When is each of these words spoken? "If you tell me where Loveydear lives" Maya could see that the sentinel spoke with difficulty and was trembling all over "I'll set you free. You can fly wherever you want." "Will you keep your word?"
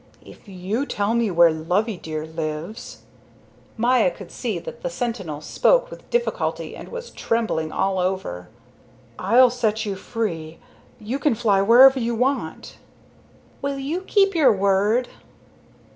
"If 0.25 0.47
you 0.47 0.87
tell 0.87 1.13
me 1.13 1.29
where 1.29 1.51
Loveydear 1.51 2.25
lives" 2.25 3.03
Maya 3.77 4.09
could 4.09 4.31
see 4.31 4.57
that 4.57 4.81
the 4.81 4.89
sentinel 4.89 5.41
spoke 5.41 5.91
with 5.91 6.09
difficulty 6.09 6.75
and 6.75 6.89
was 6.89 7.11
trembling 7.11 7.71
all 7.71 7.99
over 7.99 8.49
"I'll 9.19 9.51
set 9.51 9.85
you 9.85 9.95
free. 9.95 10.57
You 10.99 11.19
can 11.19 11.35
fly 11.35 11.61
wherever 11.61 11.99
you 11.99 12.15
want." 12.15 12.77
"Will 13.61 13.77
you 13.77 14.01
keep 14.01 14.33
your 14.33 14.51
word?" 14.51 15.07